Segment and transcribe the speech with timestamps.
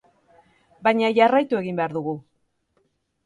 [0.87, 2.17] Baina jarraitu egin behar dugu.